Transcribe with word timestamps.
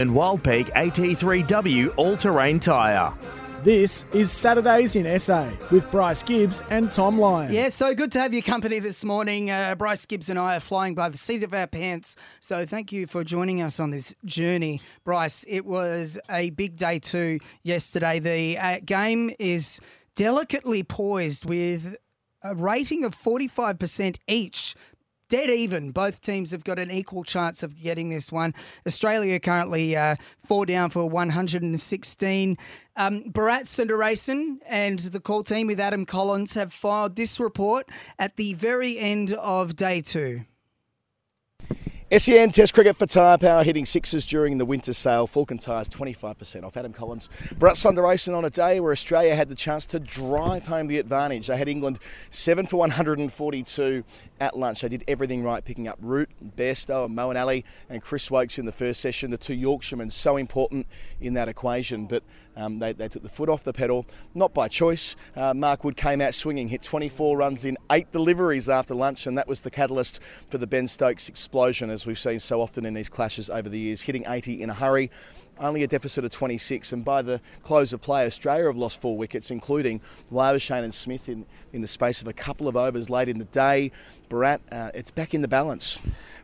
And 0.00 0.12
Wildpeak 0.12 0.70
AT3W 0.72 1.92
all 1.98 2.16
terrain 2.16 2.58
tyre. 2.58 3.12
This 3.62 4.06
is 4.14 4.32
Saturdays 4.32 4.96
in 4.96 5.18
SA 5.18 5.50
with 5.70 5.90
Bryce 5.90 6.22
Gibbs 6.22 6.62
and 6.70 6.90
Tom 6.90 7.18
Lyon. 7.18 7.52
Yeah, 7.52 7.68
so 7.68 7.94
good 7.94 8.10
to 8.12 8.20
have 8.20 8.32
your 8.32 8.40
company 8.40 8.78
this 8.78 9.04
morning. 9.04 9.50
Uh, 9.50 9.74
Bryce 9.74 10.06
Gibbs 10.06 10.30
and 10.30 10.38
I 10.38 10.56
are 10.56 10.60
flying 10.60 10.94
by 10.94 11.10
the 11.10 11.18
seat 11.18 11.42
of 11.42 11.52
our 11.52 11.66
pants. 11.66 12.16
So 12.40 12.64
thank 12.64 12.90
you 12.90 13.06
for 13.06 13.22
joining 13.22 13.60
us 13.60 13.78
on 13.78 13.90
this 13.90 14.14
journey. 14.24 14.80
Bryce, 15.04 15.44
it 15.46 15.66
was 15.66 16.18
a 16.30 16.48
big 16.48 16.76
day 16.76 16.98
too 16.98 17.38
yesterday. 17.62 18.18
The 18.18 18.56
uh, 18.56 18.78
game 18.82 19.30
is 19.38 19.78
delicately 20.16 20.82
poised 20.82 21.44
with 21.44 21.98
a 22.42 22.54
rating 22.54 23.04
of 23.04 23.14
45% 23.14 24.16
each 24.26 24.74
dead 25.30 25.48
even. 25.48 25.92
Both 25.92 26.20
teams 26.20 26.50
have 26.50 26.64
got 26.64 26.78
an 26.78 26.90
equal 26.90 27.24
chance 27.24 27.62
of 27.62 27.74
getting 27.80 28.10
this 28.10 28.30
one. 28.30 28.52
Australia 28.86 29.40
currently 29.40 29.96
uh, 29.96 30.16
four 30.44 30.66
down 30.66 30.90
for 30.90 31.08
116. 31.08 32.58
Um, 32.96 33.22
Bharat 33.24 33.62
Sundaresan 33.62 34.58
and 34.66 34.98
the 34.98 35.20
call 35.20 35.42
team 35.42 35.68
with 35.68 35.80
Adam 35.80 36.04
Collins 36.04 36.52
have 36.52 36.74
filed 36.74 37.16
this 37.16 37.40
report 37.40 37.88
at 38.18 38.36
the 38.36 38.52
very 38.54 38.98
end 38.98 39.32
of 39.32 39.74
day 39.76 40.02
two. 40.02 40.42
SEN 42.18 42.50
Test 42.50 42.74
Cricket 42.74 42.96
for 42.96 43.06
Tyre 43.06 43.38
Power 43.38 43.62
hitting 43.62 43.86
sixes 43.86 44.26
during 44.26 44.58
the 44.58 44.64
winter 44.64 44.92
sale. 44.92 45.28
Falcon 45.28 45.58
Tyres 45.58 45.88
25% 45.88 46.64
off. 46.64 46.76
Adam 46.76 46.92
Collins, 46.92 47.28
Bharat 47.54 48.02
racing 48.02 48.34
on 48.34 48.44
a 48.44 48.50
day 48.50 48.80
where 48.80 48.90
Australia 48.90 49.36
had 49.36 49.48
the 49.48 49.54
chance 49.54 49.86
to 49.86 50.00
drive 50.00 50.66
home 50.66 50.88
the 50.88 50.98
advantage. 50.98 51.46
They 51.46 51.56
had 51.56 51.68
England 51.68 52.00
7 52.30 52.66
for 52.66 52.78
142 52.78 54.02
at 54.40 54.58
lunch. 54.58 54.80
They 54.80 54.88
did 54.88 55.04
everything 55.06 55.44
right, 55.44 55.64
picking 55.64 55.86
up 55.86 55.98
Root, 56.00 56.30
Bairstow, 56.56 57.04
and 57.04 57.16
Moeen 57.16 57.40
Ali 57.40 57.64
and 57.88 58.02
Chris 58.02 58.28
Woakes 58.28 58.58
in 58.58 58.66
the 58.66 58.72
first 58.72 59.00
session. 59.00 59.30
The 59.30 59.38
two 59.38 59.54
Yorkshiremen 59.54 60.10
so 60.10 60.36
important 60.36 60.88
in 61.20 61.34
that 61.34 61.48
equation, 61.48 62.06
but 62.06 62.24
um, 62.56 62.78
they, 62.78 62.92
they, 62.92 63.08
took 63.08 63.22
the 63.22 63.28
foot 63.28 63.48
off 63.48 63.64
the 63.64 63.72
pedal, 63.72 64.04
not 64.34 64.52
by 64.52 64.68
choice. 64.68 65.14
Uh, 65.36 65.54
Mark 65.54 65.84
Wood 65.84 65.96
came 65.96 66.20
out 66.20 66.34
swinging, 66.34 66.68
hit 66.68 66.82
24 66.82 67.36
runs 67.36 67.64
in 67.64 67.78
eight 67.90 68.10
deliveries 68.12 68.68
after 68.68 68.94
lunch, 68.94 69.26
and 69.26 69.38
that 69.38 69.46
was 69.46 69.60
the 69.62 69.70
catalyst 69.70 70.20
for 70.48 70.58
the 70.58 70.66
Ben 70.66 70.88
Stokes 70.88 71.28
explosion 71.28 71.90
as 71.90 71.99
we've 72.06 72.18
seen 72.18 72.38
so 72.38 72.60
often 72.60 72.84
in 72.86 72.94
these 72.94 73.08
clashes 73.08 73.50
over 73.50 73.68
the 73.68 73.78
years, 73.78 74.02
hitting 74.02 74.24
80 74.26 74.62
in 74.62 74.70
a 74.70 74.74
hurry. 74.74 75.10
Only 75.58 75.82
a 75.82 75.86
deficit 75.86 76.24
of 76.24 76.30
26, 76.30 76.92
and 76.92 77.04
by 77.04 77.20
the 77.20 77.40
close 77.62 77.92
of 77.92 78.00
play, 78.00 78.24
Australia 78.24 78.66
have 78.66 78.76
lost 78.76 79.00
four 79.00 79.18
wickets, 79.18 79.50
including 79.50 80.00
Labuschagne 80.32 80.84
and 80.84 80.94
Smith 80.94 81.28
in, 81.28 81.44
in 81.72 81.82
the 81.82 81.86
space 81.86 82.22
of 82.22 82.28
a 82.28 82.32
couple 82.32 82.66
of 82.66 82.76
overs 82.76 83.10
late 83.10 83.28
in 83.28 83.38
the 83.38 83.44
day. 83.44 83.92
Bharat, 84.30 84.60
uh, 84.72 84.90
it's 84.94 85.10
back 85.10 85.34
in 85.34 85.42
the 85.42 85.48
balance. 85.48 85.98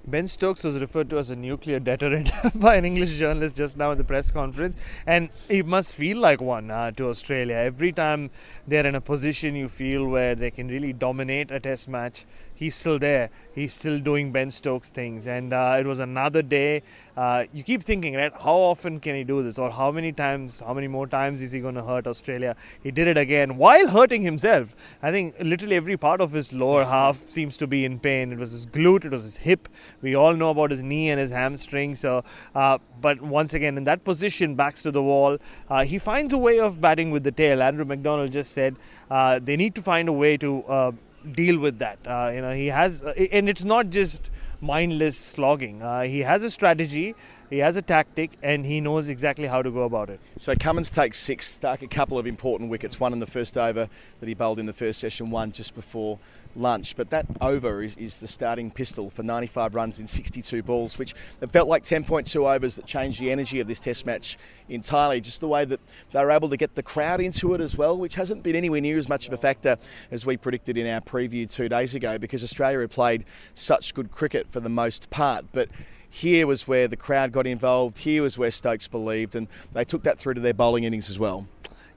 Ben 0.08 0.28
Stokes 0.28 0.62
was 0.62 0.78
referred 0.78 1.10
to 1.10 1.18
as 1.18 1.30
a 1.30 1.36
nuclear 1.36 1.80
deterrent 1.80 2.30
by 2.54 2.76
an 2.76 2.84
English 2.84 3.14
journalist 3.14 3.56
just 3.56 3.76
now 3.76 3.90
in 3.90 3.98
the 3.98 4.04
press 4.04 4.30
conference, 4.30 4.76
and 5.04 5.30
it 5.48 5.66
must 5.66 5.92
feel 5.92 6.18
like 6.18 6.40
one 6.40 6.70
uh, 6.70 6.92
to 6.92 7.08
Australia. 7.08 7.56
Every 7.56 7.90
time 7.90 8.30
they're 8.68 8.86
in 8.86 8.94
a 8.94 9.00
position 9.00 9.56
you 9.56 9.68
feel 9.68 10.06
where 10.06 10.36
they 10.36 10.52
can 10.52 10.68
really 10.68 10.92
dominate 10.92 11.50
a 11.50 11.58
test 11.58 11.88
match, 11.88 12.24
he's 12.54 12.76
still 12.76 13.00
there. 13.00 13.30
He's 13.52 13.74
still 13.74 13.98
doing 13.98 14.30
Ben 14.30 14.52
Stokes 14.52 14.90
things, 14.90 15.26
and 15.26 15.52
uh, 15.52 15.76
it 15.80 15.86
was 15.86 15.98
another 15.98 16.40
day. 16.40 16.84
Uh, 17.16 17.46
you 17.52 17.64
keep 17.64 17.82
thinking, 17.82 18.14
right? 18.14 18.32
How 18.32 18.54
often 18.54 19.00
can 19.00 19.16
he 19.16 19.24
do 19.24 19.42
this, 19.42 19.58
or 19.58 19.72
how 19.72 19.90
many 19.90 20.12
times, 20.12 20.60
how 20.60 20.72
many 20.72 20.86
more 20.86 21.08
times 21.08 21.42
is 21.42 21.50
he 21.50 21.58
going 21.58 21.74
to 21.74 21.82
hurt 21.82 22.06
Australia? 22.06 22.54
He 22.80 22.92
did 22.92 23.08
it 23.08 23.18
again 23.18 23.56
while 23.56 23.88
hurting 23.88 24.22
himself. 24.22 24.76
I 25.02 25.10
think 25.10 25.34
literally 25.40 25.74
every 25.74 25.96
part 25.96 26.20
of 26.20 26.30
his 26.30 26.52
lower 26.52 26.84
half 26.84 27.28
seems 27.28 27.56
to 27.56 27.66
be 27.66 27.84
in 27.84 27.98
pain. 27.98 28.32
It 28.32 28.38
was 28.38 28.52
his 28.52 28.66
glute, 28.66 29.04
it 29.04 29.10
was 29.10 29.24
his 29.24 29.38
hip 29.38 29.68
we 30.02 30.14
all 30.14 30.34
know 30.34 30.50
about 30.50 30.70
his 30.70 30.82
knee 30.82 31.10
and 31.10 31.20
his 31.20 31.30
hamstring. 31.30 31.94
So, 31.94 32.24
uh, 32.54 32.78
but 33.00 33.20
once 33.20 33.54
again, 33.54 33.76
in 33.76 33.84
that 33.84 34.04
position, 34.04 34.54
backs 34.54 34.82
to 34.82 34.90
the 34.90 35.02
wall, 35.02 35.38
uh, 35.68 35.84
he 35.84 35.98
finds 35.98 36.32
a 36.32 36.38
way 36.38 36.58
of 36.58 36.80
batting 36.80 37.10
with 37.10 37.24
the 37.24 37.32
tail. 37.32 37.62
Andrew 37.62 37.84
McDonald 37.84 38.32
just 38.32 38.52
said 38.52 38.76
uh, 39.10 39.38
they 39.38 39.56
need 39.56 39.74
to 39.74 39.82
find 39.82 40.08
a 40.08 40.12
way 40.12 40.36
to 40.36 40.64
uh, 40.64 40.92
deal 41.32 41.58
with 41.58 41.78
that. 41.78 41.98
Uh, 42.06 42.30
you 42.34 42.40
know, 42.40 42.52
he 42.52 42.66
has, 42.66 43.02
uh, 43.02 43.12
and 43.32 43.48
it's 43.48 43.64
not 43.64 43.90
just 43.90 44.30
mindless 44.60 45.18
slogging. 45.18 45.82
he 46.04 46.20
has 46.20 46.42
a 46.42 46.50
strategy. 46.50 47.14
He 47.50 47.58
has 47.58 47.76
a 47.76 47.82
tactic 47.82 48.32
and 48.42 48.66
he 48.66 48.80
knows 48.80 49.08
exactly 49.08 49.46
how 49.46 49.62
to 49.62 49.70
go 49.70 49.84
about 49.84 50.10
it. 50.10 50.20
So 50.38 50.54
Cummins 50.54 50.90
takes 50.90 51.18
six, 51.18 51.46
stuck 51.46 51.82
a 51.82 51.86
couple 51.86 52.18
of 52.18 52.26
important 52.26 52.70
wickets. 52.70 52.98
One 52.98 53.12
in 53.12 53.20
the 53.20 53.26
first 53.26 53.56
over 53.56 53.88
that 54.20 54.26
he 54.26 54.34
bowled 54.34 54.58
in 54.58 54.66
the 54.66 54.72
first 54.72 55.00
session, 55.00 55.30
one 55.30 55.52
just 55.52 55.74
before 55.74 56.18
lunch. 56.56 56.96
But 56.96 57.10
that 57.10 57.26
over 57.40 57.82
is, 57.82 57.96
is 57.96 58.20
the 58.20 58.26
starting 58.26 58.70
pistol 58.70 59.10
for 59.10 59.22
95 59.22 59.74
runs 59.74 60.00
in 60.00 60.06
62 60.06 60.62
balls, 60.62 60.98
which 60.98 61.14
it 61.40 61.50
felt 61.50 61.68
like 61.68 61.84
10.2 61.84 62.54
overs 62.54 62.76
that 62.76 62.86
changed 62.86 63.20
the 63.20 63.30
energy 63.30 63.60
of 63.60 63.68
this 63.68 63.78
Test 63.78 64.06
match 64.06 64.36
entirely. 64.68 65.20
Just 65.20 65.40
the 65.40 65.48
way 65.48 65.64
that 65.64 65.80
they 66.10 66.24
were 66.24 66.30
able 66.30 66.48
to 66.48 66.56
get 66.56 66.74
the 66.74 66.82
crowd 66.82 67.20
into 67.20 67.54
it 67.54 67.60
as 67.60 67.76
well, 67.76 67.96
which 67.96 68.16
hasn't 68.16 68.42
been 68.42 68.56
anywhere 68.56 68.80
near 68.80 68.98
as 68.98 69.08
much 69.08 69.26
of 69.28 69.32
a 69.32 69.36
factor 69.36 69.76
as 70.10 70.26
we 70.26 70.36
predicted 70.36 70.76
in 70.76 70.86
our 70.86 71.00
preview 71.00 71.50
two 71.50 71.68
days 71.68 71.94
ago, 71.94 72.18
because 72.18 72.42
Australia 72.42 72.80
had 72.80 72.90
played 72.90 73.24
such 73.54 73.94
good 73.94 74.10
cricket 74.10 74.48
for 74.50 74.60
the 74.60 74.68
most 74.68 75.10
part. 75.10 75.44
But 75.52 75.68
here 76.08 76.46
was 76.46 76.66
where 76.66 76.88
the 76.88 76.96
crowd 76.96 77.32
got 77.32 77.46
involved. 77.46 77.98
Here 77.98 78.22
was 78.22 78.38
where 78.38 78.50
Stokes 78.50 78.88
believed, 78.88 79.34
and 79.34 79.48
they 79.72 79.84
took 79.84 80.02
that 80.04 80.18
through 80.18 80.34
to 80.34 80.40
their 80.40 80.54
bowling 80.54 80.84
innings 80.84 81.10
as 81.10 81.18
well. 81.18 81.46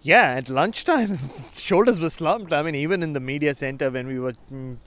Yeah, 0.01 0.35
at 0.35 0.49
lunchtime, 0.49 1.19
shoulders 1.55 1.99
were 1.99 2.09
slumped. 2.09 2.53
I 2.53 2.61
mean, 2.61 2.75
even 2.75 3.03
in 3.03 3.13
the 3.13 3.19
media 3.19 3.53
center 3.53 3.89
when 3.89 4.07
we 4.07 4.19
were 4.19 4.33
mm, 4.51 4.77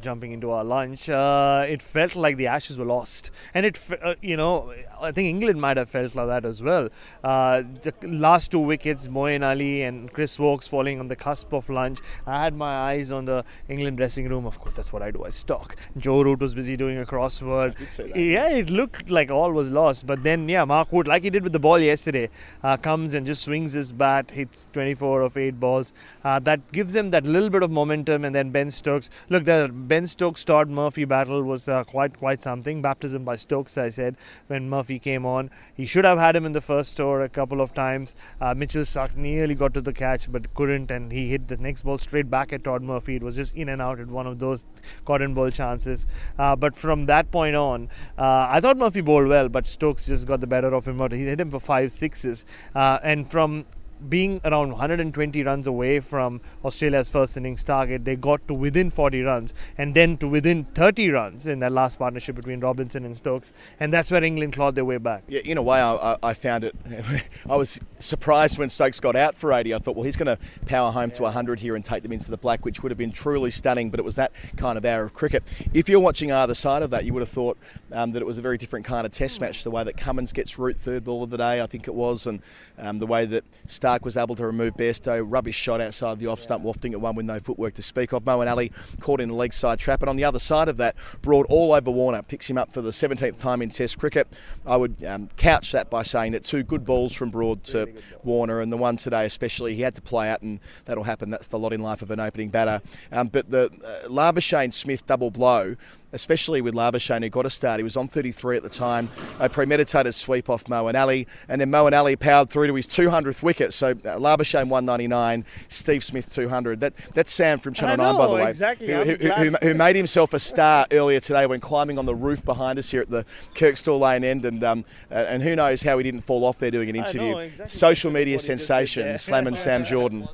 jumping 0.00 0.32
into 0.32 0.50
our 0.50 0.64
lunch, 0.64 1.08
uh, 1.08 1.64
it 1.68 1.82
felt 1.82 2.16
like 2.16 2.36
the 2.36 2.46
Ashes 2.46 2.78
were 2.78 2.84
lost. 2.84 3.30
And 3.52 3.66
it, 3.66 3.78
uh, 4.02 4.14
you 4.22 4.36
know, 4.36 4.72
I 5.00 5.12
think 5.12 5.28
England 5.28 5.60
might 5.60 5.76
have 5.76 5.90
felt 5.90 6.14
like 6.14 6.26
that 6.28 6.44
as 6.44 6.62
well. 6.62 6.88
Uh, 7.22 7.62
the 7.82 7.92
last 8.02 8.50
two 8.50 8.58
wickets, 8.58 9.08
Moeen 9.08 9.44
Ali 9.44 9.82
and 9.82 10.12
Chris 10.12 10.38
Woakes 10.38 10.68
falling 10.68 10.98
on 11.00 11.08
the 11.08 11.16
cusp 11.16 11.52
of 11.52 11.68
lunch. 11.68 11.98
I 12.26 12.42
had 12.42 12.54
my 12.54 12.74
eyes 12.74 13.10
on 13.10 13.26
the 13.26 13.44
England 13.68 13.98
dressing 13.98 14.28
room. 14.28 14.46
Of 14.46 14.58
course, 14.58 14.76
that's 14.76 14.92
what 14.92 15.02
I 15.02 15.10
do. 15.10 15.24
I 15.24 15.30
stalk. 15.30 15.76
Joe 15.96 16.22
Root 16.22 16.40
was 16.40 16.54
busy 16.54 16.76
doing 16.76 16.98
a 16.98 17.04
crossword. 17.04 17.78
Yeah, 18.16 18.48
it 18.48 18.70
looked 18.70 19.10
like 19.10 19.30
all 19.30 19.52
was 19.52 19.70
lost. 19.70 20.06
But 20.06 20.22
then, 20.22 20.48
yeah, 20.48 20.64
Mark 20.64 20.92
Wood, 20.92 21.06
like 21.06 21.22
he 21.24 21.30
did 21.30 21.42
with 21.42 21.52
the 21.52 21.58
ball 21.58 21.78
yesterday, 21.78 22.30
uh, 22.62 22.76
comes 22.76 23.14
and 23.14 23.26
just 23.26 23.44
swings 23.44 23.72
his 23.72 23.92
bat, 23.92 24.30
hits 24.30 24.68
24 24.72 25.22
of 25.22 25.36
8 25.36 25.60
balls. 25.60 25.92
Uh, 26.24 26.38
that 26.40 26.72
gives 26.72 26.92
them 26.92 27.10
that 27.10 27.26
little 27.26 27.50
bit 27.50 27.62
of 27.62 27.70
momentum. 27.70 28.24
And 28.24 28.34
then 28.34 28.50
Ben 28.50 28.70
Stokes. 28.70 29.10
Look, 29.28 29.44
Ben 29.74 30.06
Stokes 30.06 30.44
Todd 30.44 30.68
Murphy 30.68 31.04
battle 31.04 31.42
was 31.42 31.68
uh, 31.68 31.82
quite 31.82 32.16
quite 32.16 32.42
something. 32.42 32.80
Baptism 32.80 33.24
by 33.24 33.34
Stokes, 33.34 33.76
I 33.76 33.90
said 33.90 34.16
when 34.46 34.70
Murphy 34.70 35.00
came 35.00 35.26
on. 35.26 35.50
He 35.74 35.84
should 35.84 36.04
have 36.04 36.18
had 36.18 36.36
him 36.36 36.46
in 36.46 36.52
the 36.52 36.60
first 36.60 37.00
over 37.00 37.22
a 37.22 37.28
couple 37.28 37.60
of 37.60 37.72
times. 37.72 38.14
Uh, 38.40 38.54
Mitchell 38.54 38.82
Starc 38.82 39.16
nearly 39.16 39.56
got 39.56 39.74
to 39.74 39.80
the 39.80 39.92
catch 39.92 40.30
but 40.30 40.54
couldn't, 40.54 40.92
and 40.92 41.10
he 41.10 41.28
hit 41.28 41.48
the 41.48 41.56
next 41.56 41.82
ball 41.82 41.98
straight 41.98 42.30
back 42.30 42.52
at 42.52 42.62
Todd 42.62 42.82
Murphy. 42.82 43.16
It 43.16 43.22
was 43.24 43.34
just 43.34 43.56
in 43.56 43.68
and 43.68 43.82
out 43.82 43.98
at 43.98 44.06
one 44.06 44.28
of 44.28 44.38
those 44.38 44.64
cotton 45.04 45.34
ball 45.34 45.50
chances. 45.50 46.06
Uh, 46.38 46.54
but 46.54 46.76
from 46.76 47.06
that 47.06 47.32
point 47.32 47.56
on, 47.56 47.88
uh, 48.16 48.46
I 48.50 48.60
thought 48.60 48.76
Murphy 48.76 49.00
bowled 49.00 49.26
well, 49.26 49.48
but 49.48 49.66
Stokes 49.66 50.06
just 50.06 50.26
got 50.28 50.40
the 50.40 50.46
better 50.46 50.72
of 50.72 50.86
him. 50.86 51.00
He 51.10 51.24
hit 51.24 51.40
him 51.40 51.50
for 51.50 51.58
five 51.58 51.90
sixes, 51.90 52.44
uh, 52.76 53.00
and 53.02 53.28
from 53.28 53.64
being 54.08 54.40
around 54.44 54.70
120 54.70 55.42
runs 55.42 55.66
away 55.66 56.00
from 56.00 56.40
Australia's 56.64 57.08
first 57.08 57.36
innings 57.36 57.64
target, 57.64 58.04
they 58.04 58.16
got 58.16 58.46
to 58.48 58.54
within 58.54 58.90
40 58.90 59.22
runs 59.22 59.54
and 59.78 59.94
then 59.94 60.16
to 60.18 60.28
within 60.28 60.64
30 60.64 61.10
runs 61.10 61.46
in 61.46 61.60
that 61.60 61.72
last 61.72 61.98
partnership 61.98 62.36
between 62.36 62.60
Robinson 62.60 63.04
and 63.04 63.16
Stokes. 63.16 63.52
And 63.80 63.92
that's 63.92 64.10
where 64.10 64.22
England 64.22 64.52
clawed 64.52 64.74
their 64.74 64.84
way 64.84 64.98
back. 64.98 65.24
Yeah, 65.28 65.40
in 65.40 65.58
a 65.58 65.62
way, 65.62 65.80
I, 65.80 66.16
I 66.22 66.34
found 66.34 66.64
it. 66.64 66.74
I 67.48 67.56
was 67.56 67.80
surprised 67.98 68.58
when 68.58 68.70
Stokes 68.70 69.00
got 69.00 69.16
out 69.16 69.34
for 69.34 69.52
80. 69.52 69.74
I 69.74 69.78
thought, 69.78 69.96
well, 69.96 70.04
he's 70.04 70.16
going 70.16 70.36
to 70.36 70.38
power 70.66 70.90
home 70.90 71.10
yeah. 71.10 71.16
to 71.16 71.22
100 71.22 71.60
here 71.60 71.76
and 71.76 71.84
take 71.84 72.02
them 72.02 72.12
into 72.12 72.30
the 72.30 72.36
black, 72.36 72.64
which 72.64 72.82
would 72.82 72.90
have 72.90 72.98
been 72.98 73.12
truly 73.12 73.50
stunning. 73.50 73.90
But 73.90 74.00
it 74.00 74.04
was 74.04 74.16
that 74.16 74.32
kind 74.56 74.78
of 74.78 74.84
hour 74.84 75.04
of 75.04 75.14
cricket. 75.14 75.42
If 75.72 75.88
you're 75.88 76.00
watching 76.00 76.32
either 76.32 76.54
side 76.54 76.82
of 76.82 76.90
that, 76.90 77.04
you 77.04 77.12
would 77.14 77.20
have 77.20 77.28
thought 77.28 77.58
um, 77.92 78.12
that 78.12 78.22
it 78.22 78.26
was 78.26 78.38
a 78.38 78.42
very 78.42 78.58
different 78.58 78.84
kind 78.84 79.06
of 79.06 79.12
test 79.12 79.40
match. 79.40 79.64
The 79.64 79.70
way 79.70 79.84
that 79.84 79.96
Cummins 79.96 80.32
gets 80.32 80.58
root 80.58 80.78
third 80.78 81.04
ball 81.04 81.22
of 81.22 81.30
the 81.30 81.38
day, 81.38 81.60
I 81.60 81.66
think 81.66 81.88
it 81.88 81.94
was, 81.94 82.26
and 82.26 82.42
um, 82.78 82.98
the 82.98 83.06
way 83.06 83.26
that 83.26 83.44
Starc 83.66 83.93
Starc 83.94 84.04
was 84.04 84.16
able 84.16 84.34
to 84.36 84.46
remove 84.46 84.74
Bairstow. 84.74 85.24
Rubbish 85.26 85.56
shot 85.56 85.80
outside 85.80 86.18
the 86.18 86.26
off 86.26 86.40
stump, 86.40 86.64
wafting 86.64 86.92
at 86.94 87.00
one 87.00 87.14
with 87.14 87.26
no 87.26 87.38
footwork 87.38 87.74
to 87.74 87.82
speak 87.82 88.12
of. 88.12 88.24
Moeen 88.24 88.50
Ali 88.50 88.72
caught 89.00 89.20
in 89.20 89.30
a 89.30 89.34
leg 89.34 89.52
side 89.52 89.78
trap. 89.78 90.02
And 90.02 90.08
on 90.08 90.16
the 90.16 90.24
other 90.24 90.38
side 90.38 90.68
of 90.68 90.76
that, 90.78 90.96
Broad 91.22 91.46
all 91.48 91.72
over 91.72 91.90
Warner, 91.90 92.22
picks 92.22 92.48
him 92.48 92.58
up 92.58 92.72
for 92.72 92.82
the 92.82 92.90
17th 92.90 93.38
time 93.38 93.62
in 93.62 93.70
Test 93.70 93.98
cricket. 93.98 94.28
I 94.66 94.76
would 94.76 95.04
um, 95.04 95.28
couch 95.36 95.72
that 95.72 95.90
by 95.90 96.02
saying 96.02 96.32
that 96.32 96.44
two 96.44 96.62
good 96.62 96.84
balls 96.84 97.14
from 97.14 97.30
Broad 97.30 97.62
to 97.64 97.92
Warner, 98.22 98.60
and 98.60 98.72
the 98.72 98.76
one 98.76 98.96
today 98.96 99.24
especially, 99.24 99.74
he 99.74 99.82
had 99.82 99.94
to 99.94 100.02
play 100.02 100.28
out, 100.28 100.42
and 100.42 100.60
that'll 100.84 101.04
happen. 101.04 101.30
That's 101.30 101.48
the 101.48 101.58
lot 101.58 101.72
in 101.72 101.80
life 101.80 102.02
of 102.02 102.10
an 102.10 102.20
opening 102.20 102.48
batter. 102.48 102.82
Um, 103.12 103.28
but 103.28 103.50
the 103.50 103.66
uh, 103.66 104.08
Labuschagne 104.08 104.72
Smith 104.72 105.06
double 105.06 105.30
blow 105.30 105.76
especially 106.14 106.60
with 106.60 106.74
Labuschagne, 106.74 107.22
who 107.24 107.28
got 107.28 107.44
a 107.44 107.50
start. 107.50 107.80
He 107.80 107.84
was 107.84 107.96
on 107.96 108.08
33 108.08 108.56
at 108.56 108.62
the 108.62 108.68
time. 108.68 109.10
A 109.40 109.48
premeditated 109.48 110.14
sweep 110.14 110.48
off 110.48 110.64
Moeen 110.64 110.98
Ali, 110.98 111.26
and 111.48 111.60
then 111.60 111.70
Moeen 111.70 111.92
Ali 111.92 112.16
powered 112.16 112.48
through 112.48 112.68
to 112.68 112.74
his 112.74 112.86
200th 112.86 113.42
wicket. 113.42 113.74
So 113.74 113.90
uh, 113.90 114.16
Labuschagne 114.18 114.68
199, 114.68 115.44
Steve 115.68 116.04
Smith 116.04 116.32
200. 116.32 116.80
That 116.80 116.94
that's 117.12 117.32
Sam 117.32 117.58
from 117.58 117.74
Channel 117.74 118.04
I 118.04 118.12
9, 118.12 118.18
by 118.18 118.26
the 118.26 118.32
way, 118.32 118.48
exactly. 118.48 118.86
who, 118.88 119.04
who, 119.04 119.28
who, 119.30 119.50
who 119.60 119.74
made 119.74 119.96
himself 119.96 120.32
a 120.32 120.38
star 120.38 120.86
earlier 120.92 121.20
today 121.20 121.46
when 121.46 121.60
climbing 121.60 121.98
on 121.98 122.06
the 122.06 122.14
roof 122.14 122.44
behind 122.44 122.78
us 122.78 122.90
here 122.90 123.02
at 123.02 123.10
the 123.10 123.24
Kirkstall 123.54 123.98
Lane 123.98 124.24
end, 124.24 124.44
and 124.44 124.62
um, 124.62 124.84
and 125.10 125.42
who 125.42 125.56
knows 125.56 125.82
how 125.82 125.98
he 125.98 126.04
didn't 126.04 126.22
fall 126.22 126.44
off 126.44 126.58
there 126.58 126.70
doing 126.70 126.88
an 126.88 126.96
I 126.96 127.00
know, 127.00 127.04
interview. 127.06 127.36
exactly. 127.38 127.68
Social 127.68 128.10
media 128.10 128.36
What 128.36 128.42
he 128.42 128.46
just 128.46 128.46
did 128.46 128.58
sensation, 128.60 129.18
slamming 129.18 129.56
Sam 129.56 129.84
Jordan 129.84 130.28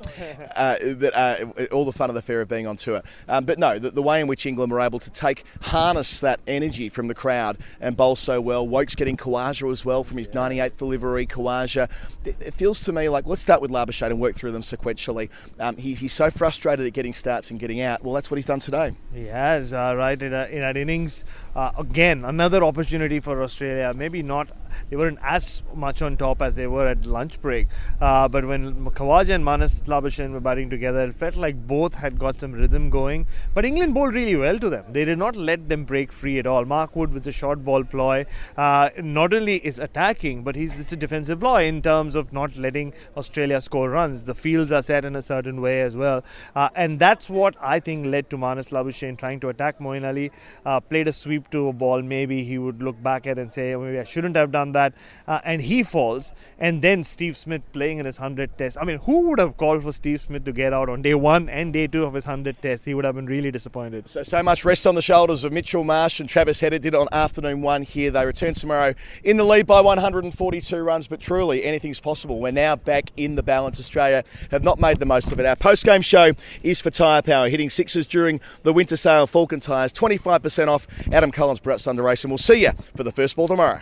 uh, 0.56 0.76
but 0.94 1.16
uh, 1.16 1.46
all 1.72 1.84
the 1.84 1.92
fun 1.92 2.10
of 2.10 2.14
the 2.14 2.22
fair 2.22 2.40
of 2.40 2.48
being 2.48 2.66
on 2.66 2.76
tour. 2.76 3.02
Um, 3.28 3.44
but 3.44 3.58
no, 3.58 3.78
the, 3.78 3.90
the 3.90 4.02
way 4.02 4.20
in 4.20 4.26
which 4.26 4.46
England 4.46 4.72
were 4.72 4.80
able 4.80 4.98
to 4.98 5.10
take 5.10 5.44
harness 5.62 6.20
that 6.20 6.40
energy 6.46 6.88
from 6.88 7.08
the 7.08 7.14
crowd 7.14 7.58
and 7.80 7.96
bowl 7.96 8.16
so 8.16 8.40
well. 8.40 8.66
Woakes 8.66 8.94
getting 8.94 9.16
Khawaja 9.16 9.70
as 9.70 9.84
well 9.84 10.04
from 10.04 10.18
his 10.18 10.28
98th 10.28 10.76
delivery. 10.76 11.26
Khawaja, 11.26 11.88
it, 12.24 12.36
it 12.40 12.54
feels 12.54 12.80
to 12.82 12.92
me 12.92 13.08
like 13.08 13.26
let's 13.26 13.42
start 13.42 13.60
with 13.60 13.70
Labuschagne 13.70 14.10
and 14.10 14.20
work 14.20 14.34
through 14.34 14.52
them 14.52 14.62
sequentially. 14.62 15.30
Um, 15.58 15.76
he, 15.76 15.94
he's 15.94 16.12
so 16.12 16.30
frustrated 16.30 16.86
at 16.86 16.92
getting 16.92 17.14
starts 17.14 17.50
and 17.50 17.60
getting 17.60 17.80
out. 17.80 18.02
Well, 18.02 18.14
that's 18.14 18.30
what 18.30 18.36
he's 18.36 18.46
done 18.46 18.60
today. 18.60 18.94
He 19.12 19.26
has, 19.26 19.72
uh, 19.72 19.94
right, 19.96 20.20
in, 20.20 20.32
a, 20.32 20.46
in 20.46 20.60
that 20.60 20.76
innings. 20.76 21.24
Uh, 21.54 21.70
again, 21.78 22.24
another 22.24 22.64
opportunity 22.64 23.20
for 23.20 23.42
Australia. 23.42 23.92
Maybe 23.94 24.22
not, 24.22 24.48
they 24.90 24.96
weren't 24.96 25.18
as 25.22 25.62
much 25.74 26.02
on 26.02 26.16
top 26.16 26.42
as 26.42 26.56
they 26.56 26.66
were 26.66 26.88
at 26.88 27.06
lunch 27.06 27.40
break. 27.40 27.68
Uh, 28.00 28.28
but 28.28 28.46
when 28.46 28.84
Khawaja 28.86 29.30
and 29.30 29.44
Marnus 29.44 29.83
Labuschagne 29.86 30.32
were 30.32 30.40
batting 30.40 30.70
together, 30.70 31.04
it 31.04 31.14
felt 31.14 31.36
like 31.36 31.66
both 31.66 31.94
had 31.94 32.18
got 32.18 32.36
some 32.36 32.52
rhythm 32.52 32.90
going. 32.90 33.26
But 33.54 33.64
England 33.64 33.94
bowled 33.94 34.14
really 34.14 34.36
well 34.36 34.58
to 34.58 34.68
them. 34.68 34.84
They 34.90 35.04
did 35.04 35.18
not 35.18 35.36
let 35.36 35.68
them 35.68 35.84
break 35.84 36.12
free 36.12 36.38
at 36.38 36.46
all. 36.46 36.64
Mark 36.64 36.94
Wood 36.96 37.12
with 37.12 37.24
the 37.24 37.32
short 37.32 37.64
ball 37.64 37.84
ploy 37.84 38.26
uh, 38.56 38.90
not 38.98 39.34
only 39.34 39.56
is 39.56 39.78
attacking, 39.78 40.42
but 40.42 40.56
he's 40.56 40.78
it's 40.78 40.92
a 40.92 40.96
defensive 40.96 41.40
ploy 41.40 41.64
in 41.64 41.82
terms 41.82 42.14
of 42.14 42.32
not 42.32 42.56
letting 42.56 42.92
Australia 43.16 43.60
score 43.60 43.90
runs. 43.90 44.24
The 44.24 44.34
fields 44.34 44.72
are 44.72 44.82
set 44.82 45.04
in 45.04 45.16
a 45.16 45.22
certain 45.22 45.60
way 45.60 45.82
as 45.82 45.96
well. 45.96 46.24
Uh, 46.54 46.68
and 46.74 46.98
that's 46.98 47.28
what 47.30 47.56
I 47.60 47.80
think 47.80 48.06
led 48.06 48.30
to 48.30 48.36
Marnus 48.36 48.70
Labuschagne 48.70 49.18
trying 49.18 49.40
to 49.40 49.48
attack 49.48 49.78
Moeen 49.78 50.06
Ali. 50.06 50.30
Uh, 50.64 50.80
played 50.80 51.08
a 51.08 51.12
sweep 51.12 51.50
to 51.50 51.68
a 51.68 51.72
ball. 51.72 52.02
Maybe 52.02 52.44
he 52.44 52.58
would 52.58 52.82
look 52.82 53.02
back 53.02 53.26
at 53.26 53.38
and 53.38 53.52
say, 53.52 53.74
oh, 53.74 53.80
maybe 53.80 53.98
I 53.98 54.04
shouldn't 54.04 54.36
have 54.36 54.52
done 54.52 54.72
that. 54.72 54.94
Uh, 55.26 55.40
and 55.44 55.62
he 55.62 55.82
falls. 55.82 56.32
And 56.58 56.82
then 56.82 57.04
Steve 57.04 57.36
Smith 57.36 57.62
playing 57.72 57.98
in 57.98 58.06
his 58.06 58.20
100 58.20 58.56
test. 58.56 58.76
I 58.80 58.84
mean, 58.84 58.98
who 58.98 59.28
would 59.28 59.38
have 59.38 59.56
called 59.56 59.73
for 59.80 59.92
Steve 59.92 60.20
Smith 60.20 60.44
to 60.44 60.52
get 60.52 60.72
out 60.72 60.88
on 60.88 61.02
day 61.02 61.14
one 61.14 61.48
and 61.48 61.72
day 61.72 61.86
two 61.86 62.04
of 62.04 62.14
his 62.14 62.26
100 62.26 62.60
tests. 62.62 62.86
He 62.86 62.94
would 62.94 63.04
have 63.04 63.14
been 63.14 63.26
really 63.26 63.50
disappointed. 63.50 64.08
So, 64.08 64.22
so 64.22 64.42
much 64.42 64.64
rest 64.64 64.86
on 64.86 64.94
the 64.94 65.02
shoulders 65.02 65.44
of 65.44 65.52
Mitchell 65.52 65.84
Marsh 65.84 66.20
and 66.20 66.28
Travis 66.28 66.60
Header 66.60 66.78
did 66.78 66.94
it 66.94 66.96
on 66.96 67.08
afternoon 67.12 67.62
one 67.62 67.82
here. 67.82 68.10
They 68.10 68.24
return 68.24 68.54
tomorrow 68.54 68.94
in 69.22 69.36
the 69.36 69.44
lead 69.44 69.66
by 69.66 69.80
142 69.80 70.76
runs, 70.76 71.06
but 71.06 71.20
truly 71.20 71.64
anything's 71.64 72.00
possible. 72.00 72.40
We're 72.40 72.52
now 72.52 72.76
back 72.76 73.10
in 73.16 73.34
the 73.34 73.42
balance. 73.42 73.78
Australia 73.78 74.24
have 74.50 74.62
not 74.62 74.78
made 74.78 74.98
the 74.98 75.06
most 75.06 75.32
of 75.32 75.40
it. 75.40 75.46
Our 75.46 75.56
post 75.56 75.84
game 75.84 76.02
show 76.02 76.32
is 76.62 76.80
for 76.80 76.90
Tyre 76.90 77.22
Power, 77.22 77.48
hitting 77.48 77.70
sixes 77.70 78.06
during 78.06 78.40
the 78.62 78.72
winter 78.72 78.96
sale. 78.96 79.26
Falcon 79.26 79.60
Tyres, 79.60 79.92
25% 79.92 80.68
off. 80.68 80.86
Adam 81.12 81.30
Collins, 81.30 81.60
Bharat 81.60 81.76
Sundaresan, 81.76 82.24
and 82.24 82.30
we'll 82.30 82.38
see 82.38 82.62
you 82.62 82.72
for 82.96 83.02
the 83.02 83.12
first 83.12 83.36
ball 83.36 83.48
tomorrow. 83.48 83.80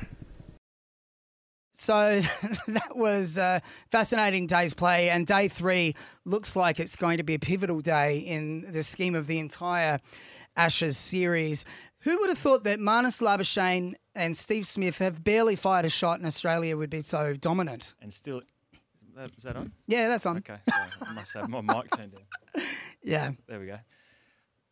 So 1.75 2.21
that 2.69 2.97
was 2.97 3.39
a 3.39 3.63
fascinating 3.91 4.47
day's 4.47 4.75
play, 4.75 5.11
and 5.11 5.27
day 5.27 5.49
three 5.49 5.95
looks 6.25 6.55
like 6.57 6.79
it's 6.81 6.97
going 6.97 7.17
to 7.19 7.23
be 7.25 7.35
a 7.35 7.39
pivotal 7.39 7.81
day 7.81 8.19
in 8.19 8.61
the 8.73 8.83
scheme 8.83 9.15
of 9.15 9.27
the 9.27 9.39
entire 9.39 10.01
Ashes 10.57 10.99
series. 10.99 11.65
Who 12.01 12.19
would 12.21 12.29
have 12.29 12.39
thought 12.39 12.65
that 12.65 12.79
Marnus 12.79 13.23
Labuschagne 13.23 13.95
and 14.15 14.37
Steve 14.37 14.67
Smith 14.67 14.99
have 14.99 15.25
barely 15.25 15.57
fired 15.57 15.85
a 15.87 15.89
shot 15.89 16.19
and 16.19 16.27
Australia 16.27 16.77
would 16.77 16.91
be 16.91 17.01
so 17.03 17.35
dominant? 17.35 17.95
and 18.03 18.13
still. 18.13 18.39
Is 18.39 19.17
that- 19.17 19.31
is 19.37 19.45
that 19.45 19.57
on? 19.57 19.73
Yeah, 19.87 20.09
that's 20.09 20.25
on. 20.27 20.39
Okay, 20.39 20.57
sorry, 20.69 20.91
I 21.11 21.13
must 21.15 21.35
have 21.35 21.49
my 21.49 21.61
mic 21.61 21.91
turned 21.97 22.13
down. 22.13 22.65
Yeah. 23.05 23.33
There 23.49 23.59
we 23.59 23.67
go. 23.67 23.79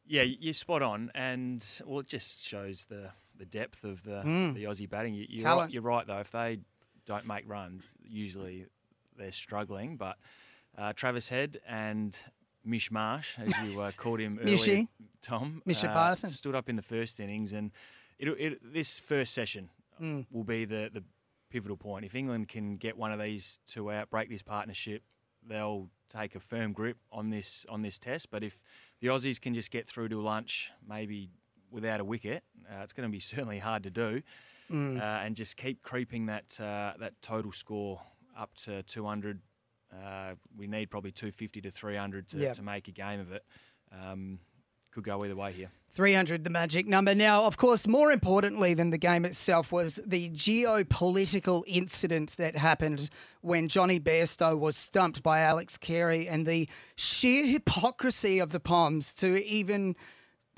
Yeah, 0.07 0.23
you're 0.23 0.55
spot 0.55 0.83
on, 0.83 1.11
and 1.15 1.65
well, 1.85 2.01
it 2.01 2.07
just 2.07 2.45
shows 2.45 2.85
the 2.87 3.11
the 3.37 3.45
depth 3.47 3.85
of 3.85 4.03
the 4.05 4.23
Mm. 4.25 4.55
the 4.55 4.65
Aussie 4.65 4.89
batting. 4.89 5.15
You, 5.15 5.27
you're, 5.29 5.43
Talent. 5.45 5.67
right, 5.69 5.73
you're 5.73 5.83
right 5.83 6.07
though. 6.07 6.19
If 6.21 6.31
they 6.31 6.61
don't 7.11 7.27
make 7.27 7.45
runs, 7.49 7.95
usually 8.09 8.67
they're 9.19 9.33
struggling. 9.33 9.97
But 9.97 10.17
uh, 10.79 10.93
Travis 10.93 11.29
Head 11.29 11.61
and 11.67 12.17
Mish 12.65 12.91
Marsh, 12.91 13.37
as 13.39 13.53
you 13.65 13.81
uh, 13.81 13.91
called 13.97 14.21
him 14.21 14.39
earlier, 14.41 14.57
Mishy. 14.57 14.89
Tom, 15.21 15.61
Misha 15.67 15.91
uh, 15.91 15.95
Parson. 15.95 16.31
stood 16.31 16.55
up 16.55 16.69
in 16.69 16.77
the 16.77 16.83
first 16.83 17.19
innings, 17.21 17.53
and 17.53 17.73
it, 18.19 18.29
it 18.29 18.73
this 18.73 18.99
first 19.01 19.35
session 19.35 19.69
Mm. 20.01 20.25
will 20.31 20.45
be 20.45 20.65
the 20.65 20.89
the 20.95 21.03
pivotal 21.51 21.77
point. 21.77 22.05
If 22.07 22.15
England 22.15 22.49
can 22.49 22.77
get 22.77 22.97
one 22.97 23.13
of 23.13 23.21
these 23.21 23.59
two 23.67 23.91
out, 23.91 24.09
break 24.09 24.31
this 24.31 24.41
partnership, 24.43 25.03
they'll 25.47 25.91
take 26.09 26.35
a 26.37 26.41
firm 26.41 26.73
grip 26.73 26.97
on 27.13 27.29
this 27.29 27.67
on 27.69 27.83
this 27.83 27.99
test. 27.99 28.31
But 28.31 28.43
if 28.43 28.63
the 29.01 29.09
Aussies 29.09 29.39
can 29.41 29.53
just 29.53 29.71
get 29.71 29.87
through 29.87 30.09
to 30.11 30.21
lunch, 30.21 30.71
maybe 30.89 31.29
without 31.71 32.01
a 32.01 32.05
wicket, 32.05 32.43
uh, 32.71 32.83
it's 32.83 32.95
going 32.95 33.07
to 33.09 33.13
be 33.13 33.21
certainly 33.35 33.59
hard 33.59 33.83
to 33.83 33.91
do, 33.91 34.23
Mm. 34.71 35.01
uh, 35.01 35.25
and 35.25 35.35
just 35.35 35.57
keep 35.57 35.83
creeping 35.83 36.27
that 36.27 36.59
uh, 36.61 36.93
that 37.01 37.21
total 37.23 37.51
score 37.53 38.01
up 38.39 38.55
to 38.65 38.83
200. 38.85 39.41
Uh, 39.93 40.35
we 40.57 40.67
need 40.69 40.91
probably 40.91 41.11
250 41.11 41.61
to 41.63 41.71
300 41.71 42.29
to, 42.29 42.39
Yep. 42.39 42.53
to 42.55 42.63
make 42.63 42.87
a 42.87 42.93
game 42.93 43.19
of 43.19 43.33
it. 43.33 43.45
Um, 43.93 44.39
could 44.93 45.05
go 45.05 45.25
either 45.25 45.35
way 45.37 45.53
here. 45.53 45.71
300, 45.93 46.45
the 46.45 46.51
magic 46.51 46.87
number. 46.87 47.15
Now, 47.15 47.45
of 47.45 47.57
course, 47.57 47.87
more 47.89 48.13
importantly 48.13 48.75
than 48.75 48.91
the 48.91 48.99
game 48.99 49.25
itself 49.25 49.73
was 49.73 49.99
the 50.07 50.31
geopolitical 50.31 51.63
incident 51.67 52.37
that 52.37 52.57
happened 52.57 53.11
when 53.41 53.69
Jonny 53.69 53.99
Bairstow 54.01 54.59
was 54.59 54.77
stumped 54.77 55.23
by 55.23 55.41
Alex 55.41 55.77
Carey 55.77 56.29
and 56.29 56.47
the 56.47 56.69
sheer 56.97 57.45
hypocrisy 57.47 58.39
of 58.39 58.51
the 58.51 58.61
Poms 58.61 59.15
to 59.15 59.43
even 59.45 59.97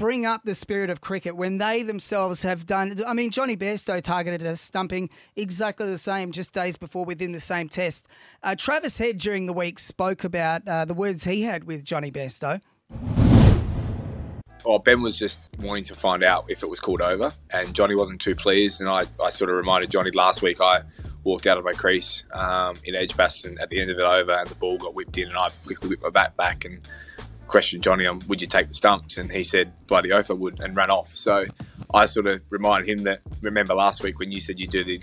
bring 0.02 0.26
up 0.26 0.42
the 0.42 0.56
spirit 0.56 0.90
of 0.90 1.00
cricket 1.00 1.36
when 1.36 1.58
they 1.58 1.84
themselves 1.84 2.42
have 2.42 2.66
done. 2.66 2.92
I 3.06 3.12
mean, 3.12 3.30
Jonny 3.30 3.56
Bairstow 3.56 4.02
targeted 4.02 4.42
a 4.42 4.56
stumping 4.56 5.08
exactly 5.36 5.86
the 5.86 5.96
same 5.96 6.32
just 6.32 6.52
days 6.52 6.76
before 6.76 7.04
within 7.04 7.30
the 7.30 7.38
same 7.38 7.68
test. 7.68 8.08
Uh, 8.42 8.56
Travis 8.58 8.98
Head 8.98 9.18
during 9.18 9.46
the 9.46 9.52
week 9.52 9.78
spoke 9.78 10.24
about 10.24 10.66
uh, 10.66 10.86
the 10.86 10.92
words 10.92 11.22
he 11.22 11.42
had 11.42 11.62
with 11.62 11.84
Jonny 11.84 12.10
Bairstow. 12.10 12.60
Oh, 14.66 14.80
Ben 14.80 15.02
was 15.02 15.16
just 15.16 15.38
wanting 15.60 15.84
to 15.84 15.94
find 15.94 16.24
out 16.24 16.46
if 16.48 16.64
it 16.64 16.68
was 16.68 16.80
called 16.80 17.00
over, 17.00 17.32
and 17.50 17.72
Jonny 17.72 17.94
wasn't 17.94 18.20
too 18.20 18.34
pleased. 18.34 18.80
And 18.80 18.90
I, 18.90 19.04
I 19.22 19.30
sort 19.30 19.50
of 19.50 19.56
reminded 19.56 19.92
Jonny 19.92 20.10
last 20.10 20.42
week 20.42 20.60
I 20.60 20.82
walked 21.22 21.46
out 21.46 21.58
of 21.58 21.64
my 21.64 21.74
crease 21.74 22.24
um, 22.32 22.74
in 22.84 22.96
Edgbaston 22.96 23.56
at 23.60 23.70
the 23.70 23.80
end 23.80 23.92
of 23.92 23.98
it 24.00 24.04
over, 24.04 24.32
and 24.32 24.48
the 24.48 24.56
ball 24.56 24.78
got 24.78 24.96
whipped 24.96 25.16
in, 25.16 25.28
and 25.28 25.38
I 25.38 25.50
quickly 25.64 25.90
whipped 25.90 26.02
my 26.02 26.10
bat 26.10 26.36
back 26.36 26.64
and 26.64 26.80
questioned 27.52 27.82
Jonny 27.82 28.06
on 28.06 28.18
would 28.28 28.40
you 28.40 28.48
take 28.48 28.68
the 28.68 28.74
stumps, 28.74 29.18
and 29.18 29.30
he 29.30 29.44
said 29.44 29.74
bloody 29.86 30.10
oath 30.10 30.30
I 30.30 30.34
would, 30.34 30.60
and 30.60 30.74
ran 30.74 30.90
off. 30.90 31.08
So 31.08 31.44
I 31.92 32.06
sort 32.06 32.26
of 32.26 32.40
reminded 32.48 32.88
him 32.88 33.04
that 33.04 33.20
remember 33.42 33.74
last 33.74 34.02
week 34.02 34.18
when 34.18 34.32
you 34.32 34.40
said 34.40 34.58
you'd 34.58 34.70
do 34.70 34.82
the 34.82 35.02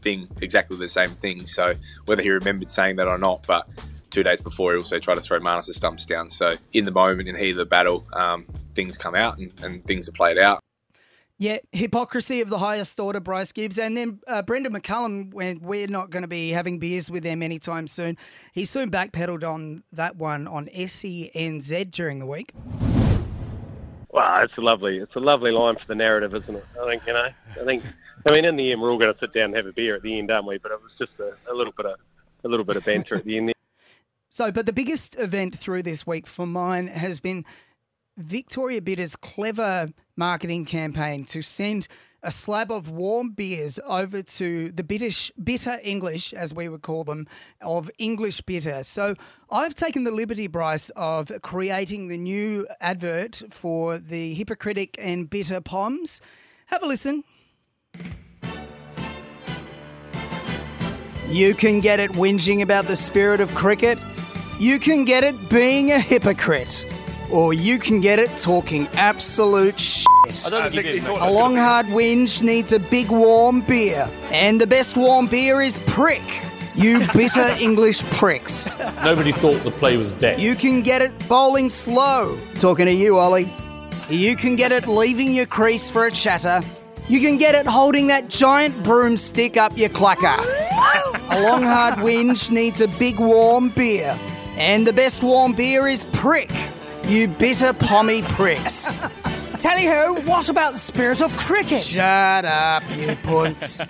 thing 0.00 0.26
exactly 0.40 0.78
the 0.78 0.88
same 0.88 1.10
thing. 1.10 1.46
So 1.46 1.74
whether 2.06 2.22
he 2.22 2.30
remembered 2.30 2.70
saying 2.70 2.96
that 2.96 3.06
or 3.06 3.18
not, 3.18 3.46
but 3.46 3.68
two 4.08 4.22
days 4.22 4.40
before 4.40 4.72
he 4.72 4.78
also 4.78 4.98
tried 4.98 5.16
to 5.16 5.20
throw 5.20 5.38
Marnus' 5.40 5.74
stumps 5.74 6.06
down. 6.06 6.30
So 6.30 6.54
in 6.72 6.84
the 6.84 6.90
moment, 6.90 7.28
in 7.28 7.34
the 7.34 7.40
heat 7.40 7.50
of 7.50 7.56
the 7.56 7.66
battle, 7.66 8.06
um, 8.14 8.46
things 8.74 8.96
come 8.96 9.14
out 9.14 9.36
and, 9.36 9.52
and 9.62 9.84
things 9.84 10.08
are 10.08 10.12
played 10.12 10.38
out. 10.38 10.63
Yeah, 11.36 11.58
hypocrisy 11.72 12.40
of 12.40 12.48
the 12.48 12.58
highest 12.58 12.98
order, 13.00 13.18
Bryce 13.18 13.50
Gibbs. 13.50 13.76
And 13.76 13.96
then 13.96 14.20
uh, 14.28 14.42
Brendon 14.42 14.72
McCullum, 14.72 15.34
when 15.34 15.58
we're 15.60 15.88
not 15.88 16.10
going 16.10 16.22
to 16.22 16.28
be 16.28 16.50
having 16.50 16.78
beers 16.78 17.10
with 17.10 17.24
them 17.24 17.42
anytime 17.42 17.88
soon, 17.88 18.16
he 18.52 18.64
soon 18.64 18.88
backpedaled 18.90 19.42
on 19.42 19.82
that 19.92 20.14
one 20.14 20.46
on 20.46 20.66
SENZ 20.68 21.90
during 21.90 22.20
the 22.20 22.26
week. 22.26 22.52
Well, 24.10 24.44
it's 24.44 24.56
a 24.56 24.60
lovely, 24.60 24.98
it's 24.98 25.16
a 25.16 25.20
lovely 25.20 25.50
line 25.50 25.74
for 25.74 25.86
the 25.88 25.96
narrative, 25.96 26.36
isn't 26.36 26.54
it? 26.54 26.64
I 26.80 26.88
think 26.88 27.02
you 27.04 27.12
know. 27.14 27.28
I 27.60 27.64
think, 27.64 27.82
I 28.30 28.34
mean, 28.36 28.44
in 28.44 28.54
the 28.54 28.70
end, 28.70 28.80
we're 28.80 28.92
all 28.92 28.98
going 28.98 29.12
to 29.12 29.18
sit 29.18 29.32
down 29.32 29.46
and 29.46 29.56
have 29.56 29.66
a 29.66 29.72
beer 29.72 29.96
at 29.96 30.02
the 30.02 30.16
end, 30.16 30.30
aren't 30.30 30.46
we? 30.46 30.58
But 30.58 30.70
it 30.70 30.80
was 30.80 30.92
just 30.96 31.18
a, 31.18 31.32
a 31.50 31.54
little 31.54 31.72
bit 31.76 31.86
of, 31.86 31.98
a 32.44 32.48
little 32.48 32.64
bit 32.64 32.76
of 32.76 32.84
banter 32.84 33.16
at 33.16 33.24
the 33.24 33.38
end. 33.38 33.48
There. 33.48 33.54
So, 34.28 34.52
but 34.52 34.66
the 34.66 34.72
biggest 34.72 35.18
event 35.18 35.58
through 35.58 35.82
this 35.82 36.06
week 36.06 36.28
for 36.28 36.46
mine 36.46 36.86
has 36.86 37.18
been 37.18 37.44
Victoria 38.16 38.80
Bitter's 38.80 39.16
clever 39.16 39.92
marketing 40.16 40.64
campaign 40.64 41.24
to 41.24 41.42
send 41.42 41.88
a 42.22 42.30
slab 42.30 42.70
of 42.70 42.88
warm 42.88 43.30
beers 43.30 43.78
over 43.84 44.22
to 44.22 44.70
the 44.72 44.84
British, 44.84 45.30
bitter 45.42 45.78
English, 45.82 46.32
as 46.32 46.54
we 46.54 46.68
would 46.68 46.80
call 46.80 47.04
them, 47.04 47.26
of 47.60 47.90
English 47.98 48.40
bitter. 48.42 48.82
So 48.82 49.14
I've 49.50 49.74
taken 49.74 50.04
the 50.04 50.10
liberty, 50.10 50.46
Bryce, 50.46 50.90
of 50.90 51.30
creating 51.42 52.08
the 52.08 52.16
new 52.16 52.66
advert 52.80 53.42
for 53.50 53.98
the 53.98 54.32
hypocritic 54.34 54.96
and 54.98 55.28
bitter 55.28 55.60
poms. 55.60 56.22
Have 56.66 56.82
a 56.82 56.86
listen. 56.86 57.24
You 61.28 61.54
can 61.54 61.80
get 61.80 62.00
it 62.00 62.12
whinging 62.12 62.62
about 62.62 62.86
the 62.86 62.96
spirit 62.96 63.40
of 63.40 63.54
cricket. 63.54 63.98
You 64.58 64.78
can 64.78 65.04
get 65.04 65.24
it 65.24 65.50
being 65.50 65.90
a 65.90 65.98
hypocrite. 65.98 66.86
Or 67.30 67.52
you 67.54 67.78
can 67.78 68.00
get 68.00 68.18
it 68.18 68.30
talking 68.36 68.86
absolute 68.94 69.80
shit. 69.80 70.06
I 70.46 70.50
don't 70.50 70.72
think 70.72 70.86
he 70.86 71.00
thought 71.00 71.20
A 71.20 71.30
long 71.30 71.56
hard 71.56 71.86
whinge 71.86 72.42
needs 72.42 72.72
a 72.72 72.78
big 72.78 73.10
warm 73.10 73.60
beer. 73.62 74.08
And 74.30 74.60
the 74.60 74.66
best 74.66 74.96
warm 74.96 75.26
beer 75.26 75.62
is 75.62 75.78
prick. 75.86 76.22
You 76.74 77.06
bitter 77.14 77.56
English 77.60 78.02
pricks. 78.10 78.76
Nobody 79.04 79.32
thought 79.32 79.62
the 79.62 79.70
play 79.70 79.96
was 79.96 80.12
dead. 80.12 80.40
You 80.40 80.54
can 80.54 80.82
get 80.82 81.02
it 81.02 81.12
bowling 81.28 81.68
slow. 81.68 82.38
Talking 82.58 82.86
to 82.86 82.92
you, 82.92 83.16
Ollie. 83.16 83.52
You 84.08 84.36
can 84.36 84.56
get 84.56 84.72
it 84.72 84.86
leaving 84.86 85.32
your 85.32 85.46
crease 85.46 85.88
for 85.88 86.06
a 86.06 86.10
chatter. 86.10 86.60
You 87.08 87.20
can 87.20 87.36
get 87.38 87.54
it 87.54 87.66
holding 87.66 88.06
that 88.08 88.28
giant 88.28 88.82
broomstick 88.82 89.56
up 89.56 89.76
your 89.78 89.90
clacker. 89.90 90.38
a 91.30 91.42
long 91.42 91.62
hard 91.62 91.94
whinge 91.96 92.50
needs 92.50 92.80
a 92.80 92.88
big 92.88 93.18
warm 93.20 93.68
beer. 93.70 94.18
And 94.56 94.86
the 94.86 94.92
best 94.92 95.22
warm 95.22 95.52
beer 95.52 95.86
is 95.88 96.04
prick. 96.12 96.50
You 97.06 97.28
bitter 97.28 97.72
pommy 97.74 98.22
pricks. 98.22 98.96
Tally 99.60 99.84
ho, 99.84 100.14
what 100.24 100.48
about 100.48 100.72
the 100.72 100.78
spirit 100.78 101.20
of 101.20 101.36
cricket? 101.36 101.82
Shut 101.82 102.46
up, 102.46 102.82
you 102.96 103.14
punts. 103.16 103.76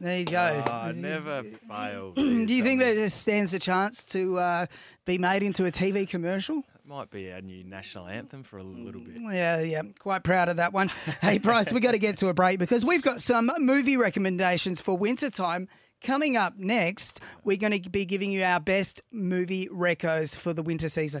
there 0.00 0.18
you 0.18 0.24
go. 0.26 0.62
Oh, 0.70 0.92
never 0.94 1.44
fail. 1.66 2.12
Do 2.14 2.54
you 2.54 2.62
think 2.62 2.80
that 2.80 2.94
this 2.94 3.14
stands 3.14 3.54
a 3.54 3.58
chance 3.58 4.04
to 4.06 4.38
uh, 4.38 4.66
be 5.06 5.16
made 5.16 5.42
into 5.42 5.64
a 5.64 5.72
TV 5.72 6.06
commercial? 6.06 6.62
Might 6.84 7.10
be 7.10 7.32
our 7.32 7.40
new 7.40 7.64
national 7.64 8.06
anthem 8.08 8.42
for 8.42 8.58
a 8.58 8.62
little 8.62 9.00
bit. 9.00 9.16
Yeah, 9.18 9.60
yeah, 9.60 9.82
quite 9.98 10.24
proud 10.24 10.50
of 10.50 10.56
that 10.58 10.74
one. 10.74 10.90
Hey, 11.22 11.38
Bryce, 11.38 11.72
we 11.72 11.80
got 11.80 11.92
to 11.92 11.98
get 11.98 12.18
to 12.18 12.28
a 12.28 12.34
break 12.34 12.58
because 12.58 12.84
we've 12.84 13.02
got 13.02 13.22
some 13.22 13.50
movie 13.60 13.96
recommendations 13.96 14.80
for 14.80 14.96
wintertime. 14.96 15.68
Coming 16.02 16.36
up 16.36 16.58
next, 16.58 17.20
we're 17.44 17.56
going 17.56 17.80
to 17.80 17.88
be 17.88 18.04
giving 18.04 18.32
you 18.32 18.42
our 18.42 18.58
best 18.58 19.02
movie 19.12 19.68
recos 19.68 20.36
for 20.36 20.52
the 20.52 20.62
winter 20.62 20.88
season. 20.88 21.20